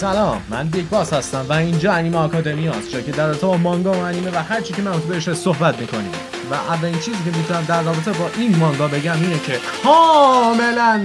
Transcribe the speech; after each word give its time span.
سلام 0.00 0.42
من 0.50 0.68
Big 0.68 0.88
Boss 0.88 1.12
هستم 1.12 1.46
و 1.48 1.52
اینجا 1.52 1.92
انیمه 1.92 2.18
آکادمی 2.18 2.68
هست 2.68 2.90
جا 2.90 3.00
که 3.00 3.12
در 3.12 3.26
رابطه 3.26 3.46
با 3.46 3.56
مانگا 3.56 3.92
و 3.92 3.96
انیمه 3.96 4.30
و 4.30 4.36
هر 4.36 4.60
چی 4.60 4.72
که 4.72 4.82
مربوط 4.82 5.02
بهش 5.02 5.32
صحبت 5.32 5.80
می‌کنیم. 5.80 6.10
و 6.50 6.54
اولین 6.54 6.94
چیزی 6.94 7.18
که 7.24 7.38
می‌تونم 7.38 7.64
در 7.68 7.82
رابطه 7.82 8.12
با 8.12 8.30
این 8.38 8.56
مانگا 8.56 8.88
بگم 8.88 9.12
اینه 9.12 9.38
که 9.46 9.58
کاملا 9.84 11.00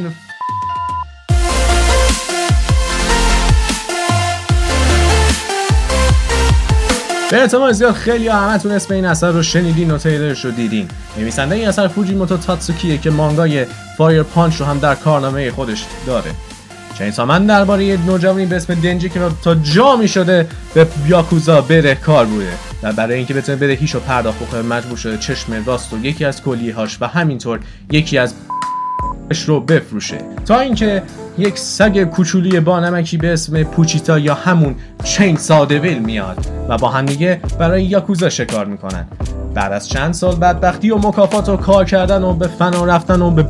به 7.31 7.41
احتمال 7.41 7.71
زیاد 7.71 7.93
خیلی 7.93 8.27
همتون 8.27 8.71
اسم 8.71 8.93
این 8.93 9.05
اثر 9.05 9.31
رو 9.31 9.43
شنیدین 9.43 9.91
و 9.91 9.97
تریلرش 9.97 10.46
رو 10.46 10.51
دیدین. 10.51 10.87
نویسنده 11.17 11.55
این 11.55 11.67
اثر 11.67 11.87
فوجیموتو 11.87 12.37
تاتسوکیه 12.37 12.97
که 12.97 13.09
مانگای 13.09 13.65
Fire 13.97 14.23
Punch 14.23 14.55
رو 14.55 14.65
هم 14.65 14.79
در 14.79 14.96
کارنامه 14.96 15.51
خودش 15.51 15.85
داره. 16.07 16.31
Chainsaw 16.98 17.26
Man 17.26 17.45
درباره 17.45 17.85
یه 17.85 18.05
نوجوانی 18.05 18.45
به 18.45 18.55
اسم 18.55 18.73
دنجی 18.73 19.09
که 19.09 19.20
تا 19.43 19.55
جا 19.55 19.95
می 19.95 20.07
شده 20.07 20.47
به 20.73 20.88
یاکوزا 21.07 21.61
بدهکار 21.61 22.25
بوده. 22.25 22.53
و 22.83 22.93
برای 22.93 23.17
اینکه 23.17 23.33
بتونه 23.33 23.57
بدهیش 23.57 23.95
رو 23.95 23.99
پرداخت 23.99 24.39
بکنه 24.39 24.61
مجبور 24.61 24.97
شده 24.97 25.17
چشم 25.17 25.63
راست 25.65 25.93
و 25.93 26.05
یکی 26.05 26.25
از 26.25 26.43
کلیه 26.43 26.75
هاش 26.75 26.97
و 27.01 27.07
همینطور 27.07 27.59
یکی 27.91 28.17
از 28.17 28.34
رو 29.45 29.59
بفروشه. 29.59 30.17
تا 30.45 30.59
اینکه 30.59 31.03
یک 31.37 31.59
سگ 31.59 32.03
کوچولی 32.03 32.59
با 32.59 32.79
نمکی 32.79 33.17
به 33.17 33.34
اسم 33.34 33.63
پوچیتا 33.63 34.20
یا 34.20 34.34
همون 34.34 34.75
Chainsaw 35.03 35.38
Devil 35.38 35.99
میاد 35.99 36.45
و 36.70 36.77
با 36.77 36.89
هم 36.89 37.05
دیگه 37.05 37.41
برای 37.59 37.84
یاکوزا 37.84 38.29
شکار 38.29 38.65
می‌کنن. 38.65 39.07
بعد 39.53 39.73
از 39.73 39.89
چند 39.89 40.13
سال 40.13 40.35
بدبختی 40.35 40.91
و 40.91 40.98
مکافات 40.98 41.49
و 41.49 41.57
کار 41.57 41.85
کردن 41.85 42.23
و 42.23 42.34
به 42.34 42.48
فنا 42.48 42.85
رفتن 42.85 43.21
و 43.21 43.31
به 43.31 43.48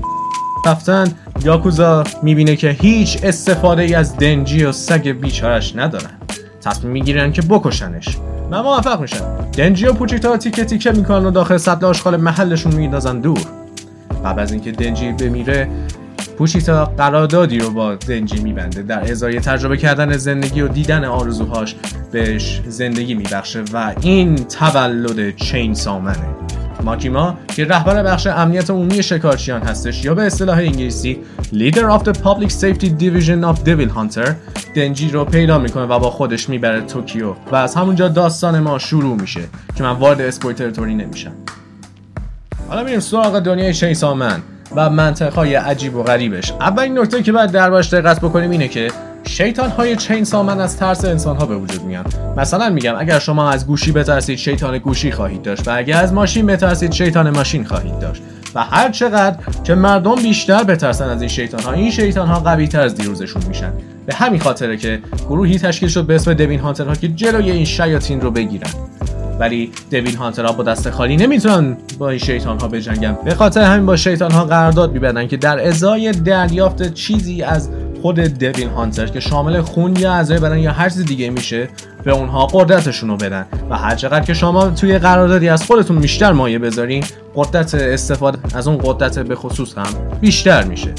رفتن 0.65 1.13
یاکوزا 1.45 2.03
می‌بینه 2.23 2.55
که 2.55 2.69
هیچ 2.69 3.19
استفاده 3.23 3.81
ای 3.81 3.93
از 3.93 4.17
دنجی 4.17 4.63
و 4.63 4.71
سگ 4.71 5.07
بیچارش 5.07 5.75
ندارن. 5.75 6.09
تصمیم 6.61 6.93
می‌گیرن 6.93 7.31
که 7.31 7.41
بکشنش. 7.41 8.17
و 8.51 8.63
موفق 8.63 9.01
میشن 9.01 9.49
دنجی 9.57 9.85
و 9.85 9.93
پوچیتا 9.93 10.37
تیکه 10.37 10.65
تیکه 10.65 10.91
می‌کنن 10.91 11.25
و 11.25 11.31
داخل 11.31 11.57
سطل 11.57 11.85
آشغال 11.85 12.17
محلشون 12.17 12.75
میندازن 12.75 13.19
دور. 13.19 13.39
قبل 14.25 14.41
از 14.41 14.51
اینکه 14.51 14.71
دنجی 14.71 15.11
بمیره 15.11 15.67
پوچیتا 16.37 16.85
قراردادی 16.85 17.59
رو 17.59 17.69
با 17.69 17.95
دنجی 17.95 18.39
میبنده. 18.39 18.81
در 18.81 19.11
ازای 19.11 19.39
تجربه 19.39 19.77
کردن 19.77 20.17
زندگی 20.17 20.61
و 20.61 20.67
دیدن 20.67 21.03
آرزوهاش 21.03 21.75
بهش 22.11 22.61
زندگی 22.67 23.13
میبخشه 23.13 23.63
و 23.73 23.93
این 24.01 24.35
تولد 24.35 25.35
Chainsaw 25.35 25.73
Man 25.73 26.16
ه. 26.16 26.44
ماکیما 26.85 27.37
که 27.55 27.65
رهبر 27.65 28.03
بخش 28.03 28.27
امنیت 28.27 28.69
عمومی 28.69 29.03
شکارچیان 29.03 29.61
هستش 29.61 30.05
یا 30.05 30.13
به 30.13 30.23
اصطلاح 30.23 30.57
انگلیسی 30.57 31.19
Leader 31.53 31.99
of 31.99 32.03
the 32.03 32.13
Public 32.13 32.49
Safety 32.49 32.89
Division 32.99 33.53
of 33.53 33.67
Devil 33.67 33.89
Hunter 33.97 34.29
دنجی 34.75 35.09
رو 35.09 35.25
پیدا 35.25 35.59
می‌کنه 35.59 35.83
و 35.83 35.99
با 35.99 36.11
خودش 36.11 36.49
می‌بره 36.49 36.81
توکیو. 36.81 37.33
و 37.51 37.55
از 37.55 37.75
همونجا 37.75 38.07
داستان 38.07 38.59
ما 38.59 38.79
شروع 38.79 39.21
میشه 39.21 39.41
که 39.75 39.83
من 39.83 39.91
وارد 39.91 40.21
spoil 40.21 40.55
territory 40.55 40.95
نمیشم. 40.95 41.31
حالا 42.69 42.83
میریم 42.83 42.99
سراغ 42.99 43.39
دنیای 43.39 43.73
Chainsaw 43.73 44.23
Man 44.23 44.41
و 44.75 44.89
منطقه 44.89 45.57
عجیب 45.57 45.95
و 45.95 46.03
غریبش. 46.03 46.51
اولین 46.51 46.99
نکته 46.99 47.23
که 47.23 47.31
باید 47.31 47.51
دربارش 47.51 47.93
دقت 47.93 48.19
بکنیم 48.19 48.51
اینه 48.51 48.67
که 48.67 48.91
شیطان 49.27 49.69
های 49.69 49.95
چین 49.95 50.23
سامن 50.23 50.59
از 50.59 50.77
ترس 50.77 51.05
انسان 51.05 51.37
ها 51.37 51.45
به 51.45 51.55
وجود 51.55 51.83
میان. 51.83 52.05
مثلا 52.37 52.69
میگم 52.69 52.93
اگر 52.97 53.19
شما 53.19 53.49
از 53.49 53.67
گوشی 53.67 53.91
بترسید 53.91 54.37
شیطان 54.37 54.77
گوشی 54.77 55.11
خواهید 55.11 55.41
داشت 55.41 55.67
و 55.67 55.71
اگر 55.77 56.01
از 56.01 56.13
ماشین 56.13 56.45
بترسید 56.45 56.91
شیطان 56.91 57.29
ماشین 57.29 57.63
خواهید 57.63 57.99
داشت. 57.99 58.21
و 58.55 58.63
هر 58.63 58.91
چقدر 58.91 59.37
که 59.63 59.75
مردم 59.75 60.15
بیشتر 60.15 60.63
بترسن 60.63 61.09
از 61.09 61.21
این 61.21 61.29
شیطان 61.29 61.63
ها 61.63 61.71
این 61.71 61.91
شیطان 61.91 62.27
ها 62.27 62.39
قوی 62.39 62.67
تر 62.67 62.81
از 62.81 62.95
دیروزشون 62.95 63.41
میشن. 63.47 63.73
به 64.05 64.15
همین 64.15 64.39
خاطره 64.39 64.77
که 64.77 64.99
گروهی 65.29 65.59
تشکیل 65.59 65.89
شد 65.89 66.05
به 66.05 66.15
اسم 66.15 66.33
دوین 66.33 66.59
هانتر 66.59 66.85
ها 66.85 66.95
که 66.95 67.07
جلوی 67.07 67.51
این 67.51 67.65
شیاطین 67.65 68.21
رو 68.21 68.31
بگیرن. 68.31 68.69
ولی 69.39 69.71
دوین 69.91 70.15
هانترها 70.15 70.51
با 70.51 70.63
دست 70.63 70.89
خالی 70.89 71.17
نمی‌تونن 71.17 71.77
با 71.97 72.09
این 72.09 72.19
شیطان 72.19 72.59
ها 72.59 72.67
بجنگن. 72.67 73.17
به 73.25 73.35
خاطر 73.35 73.61
همین 73.61 73.85
با 73.85 73.95
شیطان 73.95 74.31
ها 74.31 74.45
قرارداد 74.45 74.91
میبندن 74.91 75.27
که 75.27 75.37
در 75.37 75.67
ازای 75.67 76.11
دریافت 76.11 76.93
چیزی 76.93 77.43
از 77.43 77.69
خود 78.01 78.19
دوین 78.19 78.69
هانتر 78.69 79.07
که 79.07 79.19
شامل 79.19 79.61
خون 79.61 79.95
یا 79.95 80.13
اعضای 80.13 80.39
بدن 80.39 80.57
یا 80.57 80.71
هر 80.71 80.89
چیز 80.89 81.05
دیگه 81.05 81.29
میشه 81.29 81.69
به 82.03 82.11
اونها 82.11 82.45
قدرتشون 82.45 83.09
رو 83.09 83.17
بدن. 83.17 83.45
و 83.69 83.77
هر 83.77 83.95
چقدر 83.95 84.25
که 84.25 84.33
شما 84.33 84.69
توی 84.69 84.99
قراردادی 84.99 85.49
از 85.49 85.63
خودتون 85.63 85.99
بیشتر 85.99 86.31
مایه 86.31 86.59
بذارین 86.59 87.03
قدرت 87.35 87.75
استفاده 87.75 88.37
از 88.53 88.67
اون 88.67 88.77
قدرت 88.83 89.19
به 89.19 89.35
خصوص 89.35 89.77
هم 89.77 90.19
بیشتر 90.21 90.63
میشه. 90.63 90.93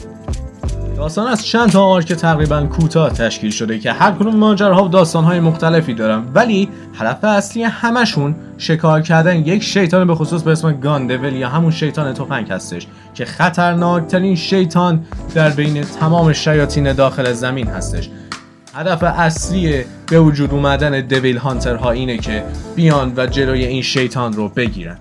داستان 0.96 1.26
از 1.26 1.46
چند 1.46 1.70
تا 1.70 1.84
آرک 1.84 2.12
تقریبا 2.12 2.62
کوتاه 2.66 3.10
تشکیل 3.10 3.50
شده 3.50 3.78
که 3.78 3.92
هر 3.92 4.12
کدوم 4.12 4.36
ماجراها 4.36 4.84
و 4.84 4.88
داستانهای 4.88 5.40
مختلفی 5.40 5.94
دارن. 5.94 6.24
ولی 6.34 6.68
هدف 6.94 7.24
اصلی 7.24 7.62
همشون 7.62 8.36
شکار 8.58 9.00
کردن 9.00 9.36
یک 9.36 9.62
شیطان 9.62 10.06
به 10.06 10.14
خصوص 10.14 10.42
به 10.42 10.50
اسم 10.50 10.72
گاندول 10.72 11.32
یا 11.32 11.48
همون 11.48 11.70
شیطان 11.70 12.12
تفنگ 12.12 12.50
هستش 12.50 12.86
که 13.14 13.24
خطرناکترین 13.24 14.36
شیطان 14.36 15.04
در 15.34 15.50
بین 15.50 15.82
تمام 15.82 16.32
شیاطین 16.32 16.92
داخل 16.92 17.32
زمین 17.32 17.66
هستش. 17.66 18.10
هدف 18.74 19.02
اصلی 19.02 19.84
به 20.10 20.20
وجود 20.20 20.50
اومدن 20.50 21.00
دویل 21.00 21.36
هانترها 21.36 21.90
اینه 21.90 22.18
که 22.18 22.44
بیان 22.76 23.12
و 23.16 23.26
جلوی 23.26 23.64
این 23.64 23.82
شیطان 23.82 24.32
رو 24.32 24.48
بگیرن. 24.48 24.98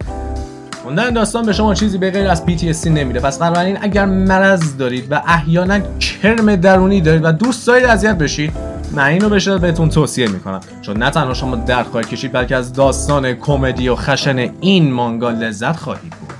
خوندن 0.85 1.13
داستان 1.13 1.45
به 1.45 1.53
شما 1.53 1.73
چیزی 1.73 1.97
به 1.97 2.11
غیر 2.11 2.27
از 2.27 2.43
PTSD 2.45 2.87
نمیده. 2.87 3.19
پس 3.19 3.39
بنابراین 3.39 3.77
اگر 3.81 4.05
مرض 4.05 4.77
دارید 4.77 5.07
و 5.11 5.21
احیانا 5.27 5.79
کرم 5.79 6.55
درونی 6.55 7.01
دارید 7.01 7.25
و 7.25 7.31
دوست 7.31 7.67
دارید 7.67 7.85
اذیت 7.85 8.17
بشید 8.17 8.51
من 8.91 9.03
اینو 9.03 9.29
به 9.29 9.57
بهتون 9.57 9.89
توصیه 9.89 10.27
می‌کنم. 10.27 10.59
چون 10.81 10.97
نه 10.97 11.09
تنها 11.09 11.33
شما 11.33 11.55
درد 11.55 11.85
خواهید 11.85 12.09
کشید 12.09 12.31
بلکه 12.31 12.55
از 12.55 12.73
داستان 12.73 13.33
کمدی 13.33 13.89
و 13.89 13.95
خشن 13.95 14.49
این 14.61 14.93
مانگا 14.93 15.29
لذت 15.29 15.75
خواهید 15.75 16.13
بود 16.19 16.33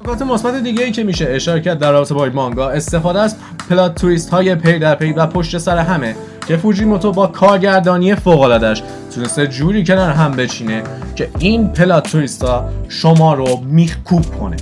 نکات 0.00 0.22
مثبت 0.22 0.62
دیگه 0.62 0.84
ای 0.84 0.92
که 0.92 1.04
میشه 1.04 1.26
اشاره 1.30 1.60
کرد 1.60 1.78
در 1.78 1.92
رابطه 1.92 2.14
با 2.14 2.30
مانگا 2.34 2.70
استفاده 2.70 3.20
از 3.20 3.36
plot 3.70 3.94
twist 3.94 4.30
های 4.30 4.54
پی 4.54 4.78
در 4.78 4.94
پی 4.94 5.12
و 5.12 5.26
پشت 5.26 5.58
سر 5.58 5.78
همه. 5.78 6.16
که 6.46 6.56
فوجیموتو 6.56 7.12
با 7.12 7.26
کارگردانی 7.26 8.14
فوق‌العاده‌اش 8.14 8.82
تونسته 9.14 9.46
جوری 9.46 9.84
کنار 9.84 10.10
هم 10.10 10.32
بچینه 10.32 10.82
که 11.16 11.28
این 11.38 11.68
plot 11.68 12.10
twist 12.10 12.58
ا 12.58 12.68
شما 12.88 13.34
رو 13.34 13.60
میخکوب 13.64 14.38
کنه. 14.40 14.56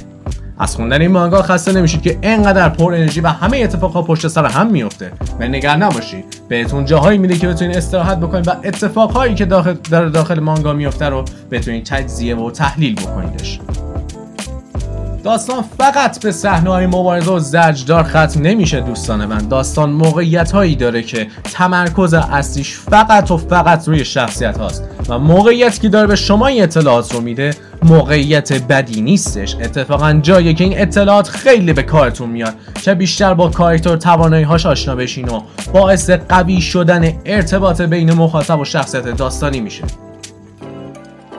از 0.58 0.76
خوندن 0.76 1.00
این 1.00 1.10
مانگا 1.10 1.42
خسته 1.42 1.72
نمیشید 1.72 2.02
که 2.02 2.19
انقدر 2.22 2.69
پر 2.69 2.94
انرژی 2.94 3.20
و 3.20 3.26
همه 3.26 3.58
اتفاقها 3.58 4.02
پشت 4.02 4.28
سر 4.28 4.46
هم 4.46 4.70
میفته. 4.70 5.12
و 5.40 5.48
نگران 5.48 5.76
نباشید 5.76 6.24
بهتون 6.48 6.84
جاهایی 6.84 7.19
میده 7.19 7.38
که 7.38 7.48
بتونید 7.48 7.76
استراحت 7.76 8.19
بکنید 8.19 8.48
و 8.48 8.50
اتفاقهایی 8.64 9.34
که 9.34 9.44
داخل 9.44 9.74
در 9.90 10.04
داخل 10.04 10.40
مانگا 10.40 10.72
میفته 10.72 11.08
رو 11.08 11.24
بتونید 11.50 11.84
تجزیه 11.84 12.36
و 12.36 12.50
تحلیل 12.50 12.94
بکنیدش 12.94 13.60
داستان 15.25 15.64
فقط 15.78 16.20
به 16.20 16.32
صحنه 16.32 16.70
های 16.70 16.86
مبارزه 16.86 17.31
و 17.31 17.38
زجدار 17.38 18.03
ختم 18.03 18.42
نمیشه 18.42 18.81
دوستان 18.81 19.26
من. 19.26 19.48
داستان 19.48 19.91
موقعیت 19.92 20.53
هایی 20.53 20.76
داره 20.76 21.03
که 21.03 21.26
تمرکز 21.53 22.14
اصلیش 22.14 22.78
فقط 22.78 23.31
و 23.31 23.36
فقط 23.36 23.88
روی 23.88 24.04
شخصیت 24.04 24.58
هاست. 24.58 24.84
و 25.08 25.19
موقعیتی 25.19 25.81
که 25.81 25.88
داره 25.88 26.06
به 26.06 26.16
شما 26.16 26.47
این 26.47 26.62
اطلاعات 26.62 27.14
رو 27.14 27.20
میده 27.20 27.50
موقعیت 27.82 28.53
بدی 28.53 29.00
نیستش. 29.00 29.54
اتفاقا 29.54 30.12
جایی 30.12 30.54
که 30.54 30.64
این 30.64 30.81
اطلاعات 30.81 31.28
خیلی 31.28 31.72
به 31.72 31.82
کارتون 31.82 32.31
میاد. 32.31 32.54
که 32.82 32.94
بیشتر 32.94 33.34
با 33.34 33.48
کارکتر 33.48 33.97
توانایی 33.97 34.44
هاش 34.44 34.66
آشنا 34.66 34.97
بشین 34.97 35.28
و 35.28 35.41
باعث 35.72 36.10
قوی 36.10 36.60
شدن 36.60 37.12
ارتباط 37.25 37.81
بین 37.81 38.12
مخاطب 38.12 38.60
و 38.60 38.64
شخصیت 38.64 39.16
داستانی 39.16 39.60
میشه. 39.60 39.84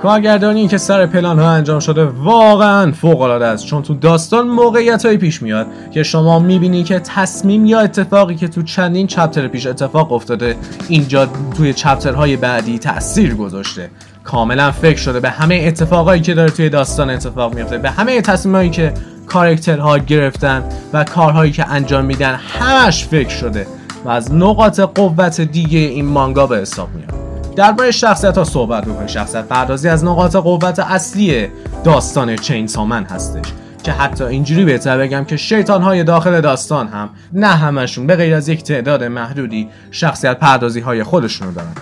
کارگردانی 0.02 0.68
که 0.68 0.78
سر 0.78 1.06
پلان 1.06 1.40
ها 1.40 1.50
انجام 1.50 1.80
شده 1.80 2.06
واقعا 2.06 2.92
فوق 2.92 3.22
العاده 3.22 3.46
است. 3.46 3.66
چون 3.66 3.84
تو 3.84 3.94
داستان 3.94 4.48
موقعیت 4.48 5.06
های 5.06 5.18
پیش 5.18 5.42
میاد 5.42 5.68
که 5.94 6.04
شما 6.04 6.40
می‌بینی 6.40 6.84
که 6.84 7.00
تصمیم 7.00 7.66
یا 7.66 7.80
اتفاقی 7.80 8.36
که 8.36 8.48
تو 8.48 8.62
چندین 8.62 9.08
چپتر 9.08 9.48
پیش 9.48 9.68
اتفاق 9.68 10.12
افتاده 10.12 10.56
اینجا 10.88 11.28
توی 11.58 11.74
چپترهای 11.74 12.38
بعدی 12.38 12.80
تاثیر 12.80 13.36
گذاشته. 13.36 13.90
کاملا 14.24 14.72
فکر 14.72 14.98
شده 14.98 15.20
به 15.20 15.30
همه 15.30 15.64
اتفاقایی 15.68 16.22
که 16.22 16.34
داره 16.34 16.52
توی 16.52 16.70
داستان 16.70 17.10
اتفاق 17.10 17.56
میفته 17.56 17.78
به 17.78 17.90
همه 17.90 18.22
تصمیمایی 18.22 18.70
که 18.70 18.94
کارکترها 19.28 19.98
گرفتن 19.98 20.64
و 20.94 21.04
کارهایی 21.04 21.52
که 21.52 21.68
انجام 21.68 22.06
میدن 22.06 22.36
همش 22.36 23.06
فکر 23.06 23.30
شده 23.30 23.68
و 24.06 24.10
از 24.10 24.34
نقاط 24.34 24.80
قوت 24.80 25.42
دیگه 25.42 25.80
این 25.80 26.06
مانگا 26.06 26.48
به 26.48 26.58
حساب 26.58 26.90
میاد. 26.96 27.31
درباره 27.56 27.92
شخصیت 27.92 28.38
ها 28.38 28.44
صحبت 28.44 28.86
بکنیم 28.86 29.08
شخصیت 29.08 29.46
پردازی 29.46 29.90
از 29.90 30.06
نقاط 30.06 30.36
قوت 30.36 30.80
اصلی 30.80 31.48
داستان 31.84 32.36
چین 32.36 32.68
سامن 32.68 33.04
هستش 33.04 33.54
که 33.84 33.92
حتی 33.92 34.24
اینجوری 34.24 34.66
بهتر 34.66 34.98
بگم 34.98 35.26
که 35.26 35.38
شیطان 35.38 35.82
های 35.82 36.04
داخل 36.04 36.42
داستان 36.42 36.88
هم 36.88 37.10
نه 37.34 37.48
همشون 37.48 38.08
به 38.08 38.16
غیر 38.16 38.36
از 38.36 38.50
یک 38.50 38.64
تعداد 38.64 39.04
محدودی 39.04 39.70
شخصیت 39.92 40.40
پردازی 40.40 40.80
های 40.80 41.04
خودشونو 41.04 41.52
دارن. 41.52 41.74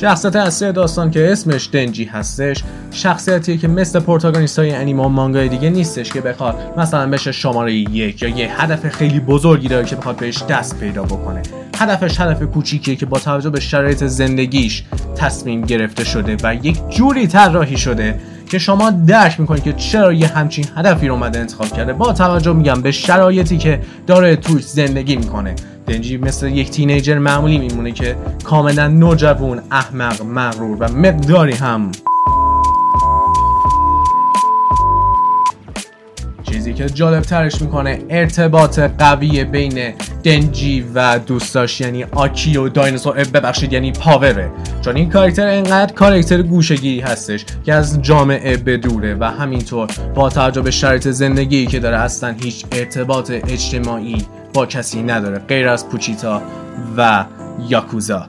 شخصیت 0.00 0.36
اصلی 0.36 0.72
داستان 0.72 1.10
که 1.10 1.32
اسمش 1.32 1.68
دنجی 1.72 2.04
هستش 2.04 2.62
شخصیتیه 2.90 3.56
که 3.56 3.68
مثل 3.68 4.00
پروتاگونیست 4.00 4.58
های 4.58 4.70
انیما 4.70 5.08
مانگای 5.08 5.48
دیگه 5.48 5.70
نیستش 5.70 6.10
که 6.10 6.20
بخواد 6.20 6.58
مثلا 6.76 7.10
بشه 7.10 7.32
شماره 7.32 7.74
یک 7.74 8.22
یا 8.22 8.28
یه 8.28 8.62
هدف 8.62 8.88
خیلی 8.88 9.20
بزرگی 9.20 9.68
داره 9.68 9.86
که 9.86 9.96
بخواد 9.96 10.16
بهش 10.16 10.42
دست 10.42 10.80
پیدا 10.80 11.02
بکنه. 11.02 11.42
هدفش 11.78 12.20
هدف 12.20 12.42
کوچیکیه 12.42 12.96
که 12.96 13.06
با 13.06 13.18
توجه 13.18 13.50
به 13.50 13.60
شرایط 13.60 14.04
زندگیش 14.04 14.84
تصمیم 15.16 15.62
گرفته 15.62 16.04
شده 16.04 16.36
و 16.42 16.54
یک 16.54 16.88
جوری 16.88 17.26
طراحی 17.26 17.76
شده 17.76 18.20
که 18.50 18.58
شما 18.58 18.90
درک 18.90 19.40
می‌کنید 19.40 19.62
که 19.62 19.72
چرا 19.72 20.12
یه 20.12 20.26
همچین 20.26 20.64
هدفی 20.76 21.08
رو 21.08 21.14
اومده 21.14 21.38
انتخاب 21.38 21.68
کرده. 21.68 21.92
با 21.92 22.12
توجه 22.12 22.52
میگم 22.52 22.82
به 22.82 22.92
شرایطی 22.92 23.58
که 23.58 23.80
داره 24.06 24.36
توش 24.36 24.62
زندگی 24.62 25.16
می‌کنه. 25.16 25.54
دنجی 25.90 26.16
مثل 26.16 26.48
یک 26.48 26.70
تینیجر 26.70 27.18
معمولی 27.18 27.58
میمونه 27.58 27.92
که 27.92 28.16
کاملا 28.44 28.88
نوجوان 28.88 29.62
احمق 29.70 30.22
مغرور 30.22 30.76
و 30.80 30.92
مقداری 30.92 31.52
هم 31.52 31.92
چیزی 36.42 36.74
که 36.74 36.86
جالب 36.86 37.22
ترش 37.22 37.62
می‌کنه 37.62 37.98
ارتباط 38.10 38.78
قوی 38.78 39.44
بین 39.44 39.92
دنجی 40.24 40.84
و 40.94 41.18
دوستاش 41.18 41.80
یعنی 41.80 42.04
آکی 42.04 42.56
و 42.56 42.68
دایناسور. 42.68 43.14
ببخشید 43.14 43.72
یعنی 43.72 43.92
پاوره 43.92 44.50
چون 44.80 44.96
این 44.96 45.10
کاراکتر 45.10 45.46
انقدر 45.46 45.94
کاراکتر 45.94 46.42
گوشگیری 46.42 47.00
هستش 47.00 47.44
که 47.64 47.74
از 47.74 48.02
جامعه 48.02 48.56
بدوره 48.56 49.16
و 49.20 49.24
همینطور 49.24 49.88
با 50.14 50.28
توجه 50.28 50.62
به 50.62 50.70
شرایط 50.70 51.08
زندگی 51.08 51.66
که 51.66 51.78
داره 51.78 51.96
اصلا 51.96 52.34
هیچ 52.42 52.64
ارتباط 52.72 53.30
اجتماعی 53.30 54.26
با 54.52 54.66
کسی 54.66 55.02
نداره 55.02 55.38
غیر 55.38 55.68
از 55.68 55.88
پوچیتا 55.88 56.42
و 56.96 57.24
یاکوزا. 57.68 58.26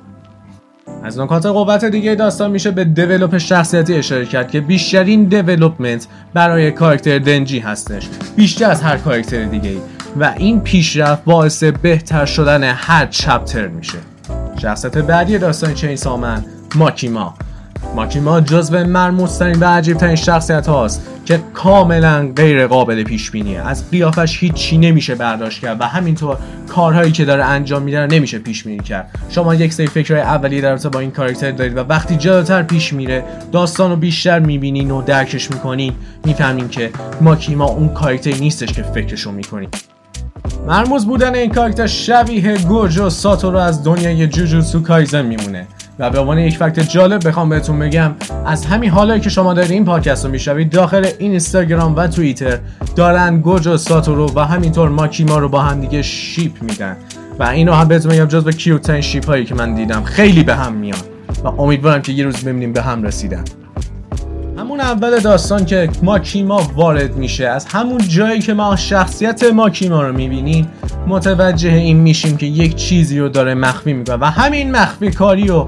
از 1.04 1.20
نکات 1.20 1.46
قوت 1.46 1.86
دیگه 1.86 2.16
داستان 2.16 2.52
میشه 2.52 2.72
به 2.72 2.84
دیولوپ 2.86 3.38
شخصیتی 3.38 3.96
اشاره 3.96 4.26
کرد 4.26 4.52
که 4.52 4.62
بیشترین 4.62 5.24
دیولوپمنت 5.24 6.08
برای 6.34 6.72
کاراکتر 6.72 7.20
دنجی 7.20 7.60
هستش. 7.60 8.10
بیشتر 8.36 8.70
از 8.70 8.82
هر 8.82 8.98
کاراکتر 8.98 9.44
دیگه 9.44 9.78
و 10.20 10.34
این 10.38 10.62
پیشرفت 10.62 11.24
باعث 11.24 11.64
بهتر 11.64 12.26
شدن 12.26 12.64
هر 12.64 13.06
چپتر 13.06 13.68
میشه. 13.68 13.98
شخصیت 14.62 14.98
بعدی 14.98 15.38
داستان 15.38 15.74
چین 15.74 15.96
سامن 15.96 16.46
ماکیما. 16.76 17.34
ماکیما 17.96 18.42
جزو 18.42 18.86
مرموزترین 18.86 19.60
و 19.60 19.66
عجیبترین 19.66 20.16
شخصیت 20.16 20.68
هاست 20.68 21.08
که 21.26 21.40
کاملا 21.54 22.32
غیر 22.36 22.68
قابل 22.68 23.04
پیش 23.04 23.32
بینیه 23.32 23.68
از 23.68 23.90
قیافش 23.92 24.44
هیچی 24.44 24.78
نمیشه 24.78 25.16
برداشت 25.16 25.62
کرد 25.62 25.82
و 25.82 25.84
همینطور 25.84 26.38
کارهایی 26.68 27.12
که 27.12 27.26
داره 27.26 27.44
انجام 27.44 27.82
میده 27.82 28.08
نمیشه 28.08 28.40
پیش 28.40 28.64
بینی 28.64 28.80
کرد. 28.80 29.10
شما 29.30 29.56
یک 29.56 29.74
سری 29.74 29.88
فکرهای 29.88 30.22
اولیه 30.22 30.62
در 30.62 30.76
با 30.76 31.00
این 31.00 31.12
کاراکتر 31.12 31.52
دارید 31.52 31.78
و 31.78 31.80
وقتی 31.80 32.16
جلوتر 32.16 32.64
پیش 32.64 32.94
میره 32.94 33.24
داستان 33.52 33.92
رو 33.92 33.96
بیشتر 33.96 34.40
می‌بینین 34.40 34.92
و 34.92 35.02
درکش 35.02 35.52
می‌کنین 35.52 35.94
می‌فهمین 36.26 36.70
که 36.70 36.92
ماکیما 37.22 37.66
اون 37.66 37.90
کاراکتری 37.90 38.40
نیستش 38.40 38.74
که 38.74 38.84
فکرشو 38.84 39.32
می‌کنین 39.32 39.70
مرموز 40.68 41.06
بودن 41.06 41.36
این 41.36 41.52
کاراکتر 41.52 41.88
شبیه 41.88 42.58
گوجو 42.58 43.10
ساتورو 43.10 43.58
از 43.58 43.84
دنیای 43.84 44.28
جوجوتسو 44.28 44.82
کایزن 44.82 45.26
میمونه. 45.26 45.68
و 46.02 46.10
به 46.10 46.20
عنوان 46.20 46.40
یک 46.40 46.58
فکت 46.58 46.80
جالب 46.80 47.28
بخوام 47.28 47.50
بهتون 47.50 47.80
بگم 47.80 48.12
از 48.46 48.66
همین 48.66 48.90
حالایی 48.90 49.22
که 49.22 49.30
شما 49.30 49.54
دارید 49.54 49.72
این 49.72 49.86
پادکست 49.86 50.26
رو 50.26 50.32
میشنوید 50.32 50.70
داخل 50.70 51.06
این 51.20 51.32
اینستاگرام 51.32 51.96
و 51.96 52.08
توییتر 52.08 52.60
دارن 52.96 53.42
گوجو 53.42 53.78
ساتورو 53.78 54.32
و 54.36 54.40
همینطور 54.40 54.90
ماکیما 54.90 55.38
رو 55.38 55.50
با 55.50 55.62
هم 55.62 55.82
دیگه 55.82 56.02
شیپ 56.02 56.62
میدن. 56.62 56.98
و 57.40 57.44
اینو 57.44 57.74
هم 57.74 57.88
بهتون 57.88 58.12
میگم 58.12 58.26
جز 58.26 58.44
به 58.44 58.52
کیوت 58.52 58.82
ترین 58.82 59.02
شیپ 59.02 59.26
هایی 59.26 59.46
که 59.46 59.56
من 59.56 59.76
دیدم. 59.76 60.04
خیلی 60.04 60.44
به 60.44 60.56
هم 60.56 60.74
میان 60.74 61.00
و 61.44 61.48
امیدوارم 61.62 62.02
که 62.02 62.12
یه 62.12 62.26
روز 62.26 62.44
ببینیم 62.44 62.74
به 62.74 62.82
هم 62.82 63.04
رسیدن. 63.04 63.44
همون 64.58 64.80
اول 64.80 65.20
داستان 65.20 65.66
که 65.66 65.90
ماکیما 66.04 66.62
وارد 66.76 67.16
میشه. 67.16 67.48
از 67.48 67.66
همون 67.66 68.02
جایی 68.08 68.40
که 68.40 68.54
ما 68.54 68.76
شخصیت 68.76 69.44
ماکیما 69.44 70.02
رو 70.02 70.14
می‌بینیم 70.14 70.68
متوجه 71.08 71.70
این 71.70 71.98
میشیم 71.98 72.38
که 72.38 72.46
یک 72.46 72.76
چیزی 72.76 73.20
رو 73.20 73.30
داره 73.30 73.54
مخفی 73.54 73.94
می‌کنه. 73.94 74.16
و 74.16 74.26
همین 74.26 74.72
مخفی 74.72 75.12
کاری 75.12 75.50
و 75.50 75.66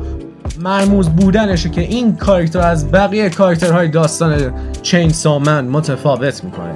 مرموز 0.64 1.10
بودنشه 1.10 1.70
که 1.70 1.82
این 1.82 2.16
کاراکتر 2.16 2.60
از 2.60 2.92
بقیه 2.92 3.30
کاراکترهای 3.30 3.88
داستان 3.88 4.54
چین 4.82 5.10
سامن 5.10 5.66
متفاوت 5.66 6.44
می‌کنه. 6.44 6.74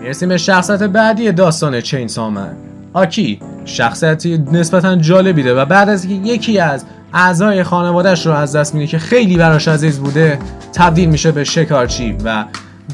می‌رسیم 0.00 0.28
به 0.28 0.38
شخصیت 0.38 0.82
بعدی 0.82 1.32
داستان 1.32 1.80
چین 1.80 2.08
سامن 2.08 2.50
آکی 2.92 3.40
شخصیتی 3.64 4.44
نسبتا 4.52 4.96
جالبی 4.96 5.42
ده 5.42 5.54
و 5.54 5.64
بعد 5.64 5.88
از 5.88 6.04
اینکه 6.04 6.28
یکی 6.28 6.58
از 6.58 6.84
اعضای 7.14 7.62
خانوادهش 7.62 8.26
رو 8.26 8.32
از 8.32 8.56
دست 8.56 8.74
میده 8.74 8.86
که 8.86 8.98
خیلی 8.98 9.36
براش 9.36 9.68
عزیز 9.68 9.98
بوده 9.98 10.38
تبدیل 10.72 11.08
میشه 11.08 11.32
به 11.32 11.44
شکارچی 11.44 12.16
و 12.24 12.44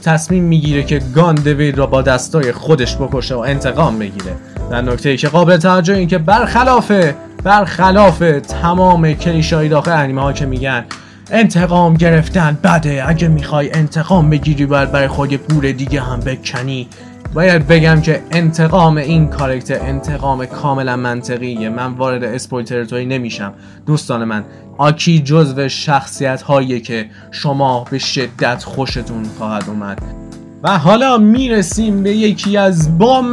تصمیم 0.04 0.44
می‌گیره 0.44 0.82
که 0.82 1.02
گان 1.14 1.34
دوید 1.34 1.78
را 1.78 1.86
با 1.86 2.02
دستای 2.02 2.52
خودش 2.52 2.96
بکشه 2.96 3.34
و 3.34 3.38
انتقام 3.38 3.98
بگیره. 3.98 4.32
و 4.70 4.82
نکته 4.82 5.08
ای 5.08 5.16
که 5.16 5.28
قابل 5.28 5.56
توجه 5.56 5.94
این 5.94 6.08
که 6.08 6.18
برخلاف 6.18 6.92
برخلاف 7.44 8.18
تمام 8.48 9.12
کلیشایی 9.12 9.68
داخل 9.68 9.90
انیمه 9.90 10.22
ها 10.22 10.32
که 10.32 10.46
میگن 10.46 10.84
انتقام 11.30 11.94
گرفتن 11.94 12.58
بده. 12.64 13.04
اگه 13.06 13.28
می‌خوای 13.28 13.70
انتقام 13.72 14.30
بگیری 14.30 14.66
باید 14.66 14.92
برای 14.92 15.08
خود 15.08 15.34
گور 15.34 15.72
دیگه 15.72 16.00
هم 16.02 16.20
بکنی. 16.20 16.88
باید 17.34 17.68
بگم 17.68 18.00
که 18.00 18.22
انتقام 18.30 18.96
این 18.96 19.28
کارکتر 19.28 19.78
انتقام 19.80 20.46
کاملا 20.46 20.96
منطقیه. 20.96 21.68
من 21.68 21.92
وارد 21.92 22.24
اسپویل 22.24 22.64
تریتوری 22.64 23.06
نمیشم. 23.06 23.52
دوستان 23.86 24.24
من 24.24 24.44
آکی 24.78 25.18
جزو 25.18 25.68
شخصیت 25.68 26.42
هایی 26.42 26.80
که 26.80 27.06
شما 27.30 27.84
به 27.90 27.98
شدت 27.98 28.64
خوشتون 28.64 29.22
خواهد 29.38 29.64
اومد. 29.68 30.02
و 30.62 30.78
حالا 30.78 31.18
می‌رسیم 31.18 32.02
به 32.02 32.10
یکی 32.10 32.56
از 32.56 32.98
با 32.98 33.24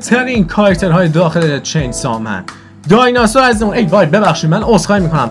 ترین 0.00 0.46
کاراکترهای 0.46 1.08
داخل 1.08 1.60
Chainsaw 1.60 1.92
Man. 1.92 2.44
دایناسور 2.88 3.42
از 3.42 3.62
اون 3.62 3.74
ای 3.74 3.84
وای 3.84 4.06
ببخشید 4.06 4.50
من 4.50 4.62
عذرخواهی 4.62 5.02
می‌کنم. 5.02 5.30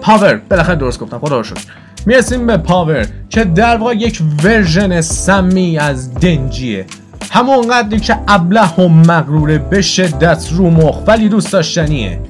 Power. 0.00 0.40
بالاخره 0.50 0.74
درست 0.74 1.00
گفتم. 1.00 1.18
خدا 1.18 1.36
رو 1.36 1.44
شکر. 1.44 1.60
می‌رسیم 2.06 2.46
به 2.46 2.56
Power. 2.56 3.06
که 3.30 3.44
در 3.44 3.76
واقع 3.76 3.94
یک 3.94 4.20
version 4.44 5.00
سمی 5.00 5.78
از 5.78 6.14
دنجیه. 6.14 6.86
همون 7.30 7.68
قدری 7.68 8.00
که 8.00 8.16
ابله 8.28 8.74
و 8.74 8.88
مغروره 8.88 9.58
به 9.58 9.82
شدت 9.82 10.48
رو 10.52 10.70
مخ 10.70 10.98
ولی 11.06 11.28
دوست 11.28 11.52
داشتنیه. 11.52 12.20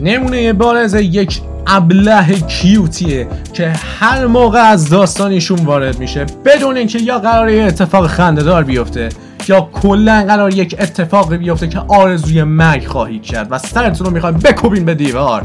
نمونه 0.00 0.52
بارز 0.52 0.94
یک 0.94 1.40
ابله 1.66 2.40
cute 2.40 2.99
یه 2.99 3.28
که 3.52 3.72
هر 4.00 4.26
موقع 4.26 4.58
از 4.58 4.90
داستانیشون 4.90 5.58
وارد 5.64 5.98
میشه 5.98 6.26
بدونین 6.44 6.76
که 6.76 6.98
یا 6.98 7.18
قراره 7.18 7.62
اتفاق 7.62 8.06
خندهدار 8.06 8.64
بیفته 8.64 9.08
یا 9.48 9.68
کلا 9.72 10.24
قراره 10.28 10.54
یک 10.54 10.76
اتفاقی 10.78 11.38
بیفته 11.38 11.68
که 11.68 11.78
آرزوی 11.88 12.42
مرگ 12.42 12.86
خواهید 12.86 13.22
کرد 13.22 13.46
و 13.50 13.58
سرتون 13.58 14.06
رو 14.06 14.12
می‌خواید 14.12 14.38
بکوبین 14.38 14.84
به 14.84 14.94
دیوار. 14.94 15.42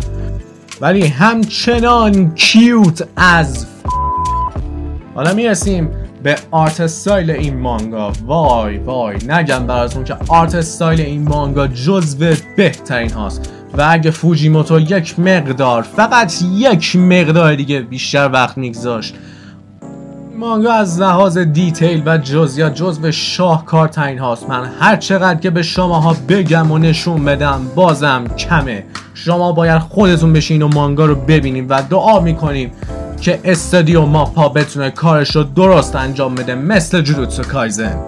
ولی 0.82 1.08
همچنان 1.08 2.36
cute 2.36 3.08
ه. 3.16 3.66
حالا 5.16 5.34
می‌رسیم 5.34 5.90
به 6.24 6.36
art 6.52 6.82
style 6.82 7.32
این 7.32 7.60
مانگا. 7.60 8.12
وای 8.26 8.78
وای 8.78 9.18
نگم 9.28 9.68
براتون 9.68 10.04
که 10.04 10.16
art 10.28 10.56
style 10.56 11.02
این 11.02 11.22
مانگا 11.30 11.68
جزو 11.68 12.36
بهترین 12.58 13.12
هاست. 13.12 13.50
و 13.78 13.88
اگه 13.90 14.12
فوجیموتو 14.12 14.80
یک 14.80 15.20
مقدار 15.20 15.82
فقط 15.82 16.34
یک 16.56 16.96
مقدار 16.96 17.56
دیگه 17.56 17.82
بیشتر 17.82 18.30
وقت 18.34 18.58
میگذاشت 18.58 19.16
مانگا 20.44 20.74
از 20.74 21.02
لحاظ 21.02 21.38
دیتیل 21.38 22.04
و 22.06 22.18
جزئیات 22.18 22.76
جزو 22.76 23.12
شاهکار 23.12 23.88
ترین 23.88 24.20
هاست. 24.20 24.50
من 24.50 24.72
هر 24.80 24.96
چقدر 24.96 25.40
که 25.40 25.50
به 25.50 25.64
شماها 25.64 26.16
بگم 26.30 26.72
و 26.72 26.78
نشون 26.78 27.26
بدم 27.26 27.62
بازم 27.76 28.24
کمه. 28.38 28.86
شما 29.14 29.52
باید 29.52 29.82
خودتون 29.82 30.34
بشین 30.34 30.62
و 30.62 30.68
مانگا 30.68 31.06
رو 31.06 31.16
ببینیم 31.16 31.66
و 31.70 31.84
دعا 31.90 32.20
می‌کنیم 32.20 32.72
که 33.22 33.40
استادیو 33.44 34.06
ماپا 34.06 34.50
بتونه 34.50 34.90
کارش 34.90 35.36
رو 35.36 35.44
درست 35.44 35.96
انجام 35.96 36.36
بده 36.36 36.56
مثل 36.56 37.02
جلوتسو 37.02 37.44
کایزن. 37.44 38.00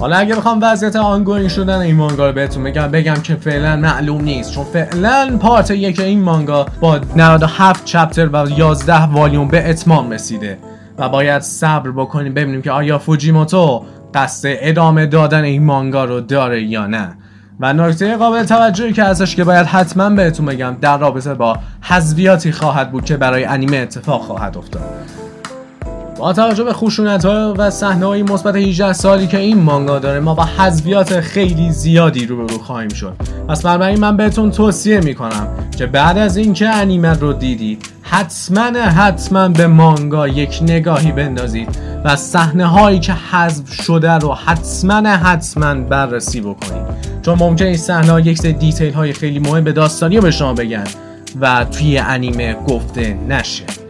حالا 0.00 0.16
اگه 0.16 0.34
بخوام 0.34 0.58
وضعیت 0.62 0.96
ongoing 0.96 1.48
شدن 1.48 1.78
این 1.78 1.96
مانگا 1.96 2.26
رو 2.26 2.32
بهتون 2.32 2.64
بگم 2.64 2.90
بگم 2.90 3.14
که 3.14 3.34
فعلا 3.34 3.76
معلوم 3.76 4.20
نیست. 4.20 4.52
چون 4.52 4.64
فعلا 4.64 5.38
part 5.40 5.70
یک 5.70 6.00
این 6.00 6.22
مانگا 6.22 6.66
با 6.80 7.00
97 7.16 7.84
chapter 7.84 8.28
و 8.32 8.50
11 8.50 9.02
والیوم 9.02 9.48
به 9.48 9.70
اتمام 9.70 10.10
رسیده 10.10 10.58
و 10.98 11.08
باید 11.08 11.42
صبر 11.42 11.90
بکنیم 11.90 12.34
ببینیم 12.34 12.62
که 12.62 12.70
آیا 12.70 12.98
فوجیموتو 12.98 13.84
قصد 14.14 14.48
ادامه 14.60 15.06
دادن 15.06 15.44
این 15.44 15.64
مانگا 15.64 16.04
رو 16.04 16.20
داره 16.20 16.62
یا 16.62 16.86
نه. 16.86 17.16
و 17.60 17.72
نکته 17.72 18.16
قابل 18.16 18.44
توجهی 18.44 18.92
که 18.92 19.04
ازش 19.04 19.36
که 19.36 19.44
باید 19.44 19.66
حتما 19.66 20.10
بهتون 20.10 20.46
بگم 20.46 20.76
در 20.80 20.98
رابطه 20.98 21.34
با 21.34 21.56
حذویاتی 21.80 22.52
خواهد 22.52 22.92
بود 22.92 23.04
که 23.04 23.16
برای 23.16 23.44
انیمه 23.44 23.76
اتفاق 23.76 24.22
خواهد 24.22 24.58
افتاد. 24.58 24.82
با 26.20 26.32
توجه 26.32 26.64
به 26.64 26.72
خشونت 26.72 27.24
ها 27.24 27.54
و 27.58 27.70
صحنه 27.70 28.06
های 28.06 28.22
مثبت 28.22 28.56
18 28.56 28.92
سالی 28.92 29.26
که 29.26 29.38
این 29.38 29.58
مانگا 29.58 29.98
داره 29.98 30.20
ما 30.20 30.34
با 30.34 30.44
حذفیات 30.44 31.20
خیلی 31.20 31.70
زیادی 31.70 32.26
رو 32.26 32.48
خواهیم 32.48 32.88
شد. 32.88 33.12
پس 33.48 33.62
بنابراین 33.62 34.00
من 34.00 34.16
بهتون 34.16 34.50
توصیه 34.50 35.00
می‌کنم 35.00 35.48
که 35.78 35.86
بعد 35.86 36.18
از 36.18 36.36
اینکه 36.36 36.68
انیمه 36.68 37.12
رو 37.12 37.32
دیدید 37.32 37.86
حتما 38.02 38.80
حتما 38.80 39.48
به 39.48 39.66
مانگا 39.66 40.28
یک 40.28 40.58
نگاهی 40.62 41.12
بندازید 41.12 41.68
و 42.04 42.16
صحنه 42.16 42.66
هایی 42.66 42.98
که 42.98 43.12
حذف 43.12 43.72
شده 43.72 44.12
رو 44.12 44.34
حتما 44.34 45.08
حتما 45.08 45.74
بررسی 45.74 46.40
بکنید. 46.40 46.82
چون 47.22 47.38
ممکن 47.38 47.64
این 47.64 47.76
صحنه 47.76 48.12
ها 48.12 48.20
یک 48.20 48.38
سری 48.38 48.52
دیتیل 48.52 48.92
های 48.92 49.12
خیلی 49.12 49.38
مهم 49.38 49.64
به 49.64 49.72
داستانی 49.72 50.16
رو 50.16 50.22
به 50.22 50.30
شما 50.30 50.54
بگن 50.54 50.84
و 51.40 51.64
توی 51.64 51.98
انیمه 51.98 52.54
گفته 52.54 53.18
نشه. 53.28 53.89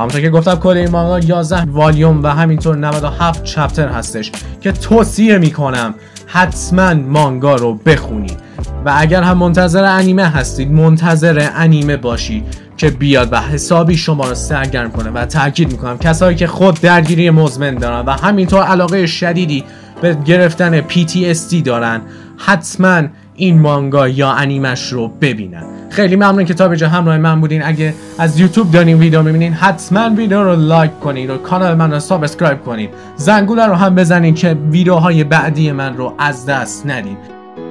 همونطور 0.00 0.20
که 0.20 0.30
گفتم 0.30 0.54
کل 0.54 0.76
این 0.76 0.90
مانگا 0.90 1.18
11 1.18 1.62
والیوم 1.62 2.22
و 2.22 2.26
همینطور 2.26 2.76
97 2.76 3.44
چپتر 3.44 3.88
هستش 3.88 4.32
که 4.60 4.72
توصیه 4.72 5.38
می‌کنم 5.38 5.94
حتما 6.26 6.94
مانگا 6.94 7.54
رو 7.54 7.74
بخونید. 7.74 8.40
و 8.84 8.92
اگر 8.96 9.22
هم 9.22 9.38
منتظر 9.38 9.84
انیمه 9.84 10.24
هستید 10.24 10.72
منتظر 10.72 11.48
انیمه 11.54 11.96
باشید 11.96 12.44
که 12.76 12.90
بیاد 12.90 13.32
و 13.32 13.40
حسابی 13.40 13.96
شما 13.96 14.28
رو 14.28 14.34
سرگرم 14.34 14.90
کنه. 14.90 15.10
و 15.10 15.26
تاکید 15.26 15.72
می‌کنم 15.72 15.98
کسایی 15.98 16.36
که 16.36 16.46
خود 16.46 16.80
درگیری 16.80 17.30
مزمن 17.30 17.74
دارن 17.74 18.00
و 18.06 18.10
همینطور 18.10 18.62
علاقه 18.62 19.06
شدیدی 19.06 19.64
به 20.02 20.16
گرفتن 20.24 20.80
PTSD 20.80 21.62
دارن 21.64 22.00
حتما 22.36 23.02
این 23.36 23.58
مانگا 23.58 24.08
یا 24.08 24.30
انیمش 24.32 24.92
رو 24.92 25.08
ببینین. 25.08 25.79
خیلی 25.90 26.16
ممنون 26.16 26.44
که 26.44 26.54
تا 26.54 26.68
به 26.68 26.88
همراه 26.88 27.18
من 27.18 27.40
بودین. 27.40 27.62
اگه 27.64 27.94
از 28.18 28.40
یوتیوب 28.40 28.70
دارین 28.70 28.98
ویدیو 28.98 29.22
می‌بینین 29.22 29.52
حتما 29.52 30.10
ویدیو 30.16 30.42
رو 30.42 30.56
like 30.56 31.00
کنید 31.00 31.30
و 31.30 31.36
کانال 31.36 31.74
من 31.74 31.92
رو 31.92 32.00
subscribe 32.00 32.64
کنید 32.64 32.90
زنگوله 33.16 33.66
رو 33.66 33.74
هم 33.74 33.94
بزنین 33.94 34.34
که 34.34 34.56
ویدیوهای 34.70 35.24
بعدی 35.24 35.72
من 35.72 35.96
رو 35.96 36.14
از 36.18 36.46
دست 36.46 36.86
ندین. 36.86 37.16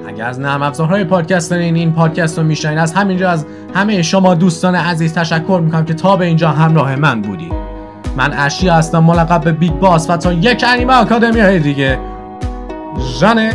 اگر 0.08 0.26
از 0.26 0.40
نرم 0.40 0.62
افزارهای 0.62 1.04
پادکست 1.04 1.50
دارین 1.50 1.74
این 1.74 1.92
پادکست 1.92 2.38
رو 2.38 2.44
میشنوین. 2.44 2.78
از 2.78 2.92
همینجا 2.92 3.30
از 3.30 3.46
همه 3.74 4.02
شما 4.02 4.34
دوستان 4.34 4.74
عزیز 4.74 5.14
تشکر 5.14 5.60
می‌کنم 5.64 5.84
که 5.84 5.94
تا 5.94 6.16
به 6.16 6.24
اینجا 6.24 6.50
همراه 6.50 6.96
من 6.96 7.22
بودید 7.22 7.52
من 8.16 8.32
اشیا 8.32 8.74
هستم 8.74 8.98
ملقب 8.98 9.40
به 9.40 9.52
بیگ 9.52 9.72
باس 9.72 10.10
و 10.10 10.16
تا 10.16 10.32
یک 10.32 10.64
انیمه 10.68 10.92
آکادمی 10.92 11.40
های 11.40 11.58
دیگه. 11.58 11.98
ژانه 13.20 13.52